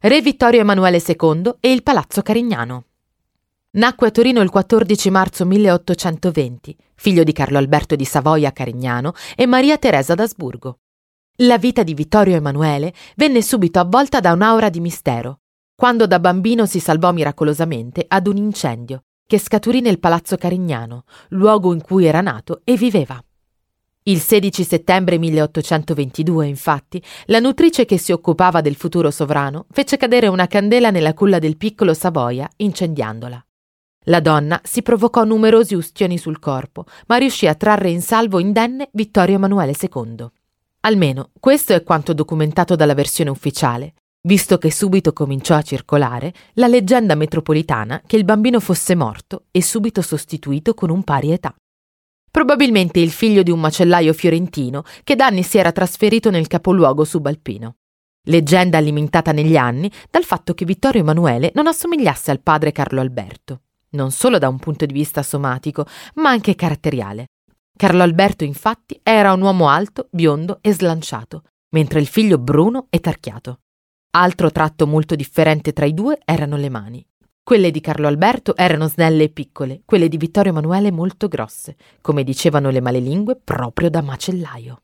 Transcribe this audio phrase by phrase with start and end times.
[0.00, 2.84] Re Vittorio Emanuele II e il Palazzo Carignano.
[3.70, 9.46] Nacque a Torino il 14 marzo 1820, figlio di Carlo Alberto di Savoia Carignano e
[9.46, 10.78] Maria Teresa d'Asburgo.
[11.38, 15.40] La vita di Vittorio Emanuele venne subito avvolta da un'aura di mistero,
[15.74, 21.74] quando da bambino si salvò miracolosamente ad un incendio che scaturì nel Palazzo Carignano, luogo
[21.74, 23.20] in cui era nato e viveva.
[24.08, 30.28] Il 16 settembre 1822, infatti, la nutrice che si occupava del futuro sovrano fece cadere
[30.28, 33.44] una candela nella culla del piccolo Savoia, incendiandola.
[34.04, 38.88] La donna si provocò numerosi ustioni sul corpo, ma riuscì a trarre in salvo indenne
[38.92, 40.26] Vittorio Emanuele II.
[40.80, 46.66] Almeno questo è quanto documentato dalla versione ufficiale, visto che subito cominciò a circolare la
[46.66, 51.54] leggenda metropolitana che il bambino fosse morto e subito sostituito con un pari età.
[52.38, 57.02] Probabilmente il figlio di un macellaio fiorentino che da anni si era trasferito nel capoluogo
[57.02, 57.78] subalpino.
[58.28, 63.62] Leggenda alimentata negli anni dal fatto che Vittorio Emanuele non assomigliasse al padre Carlo Alberto
[63.90, 67.30] non solo da un punto di vista somatico, ma anche caratteriale.
[67.76, 73.00] Carlo Alberto, infatti, era un uomo alto, biondo e slanciato, mentre il figlio bruno e
[73.00, 73.62] tarchiato.
[74.10, 77.04] Altro tratto molto differente tra i due erano le mani.
[77.48, 82.22] Quelle di Carlo Alberto erano snelle e piccole, quelle di Vittorio Emanuele molto grosse, come
[82.22, 84.82] dicevano le malelingue proprio da macellaio.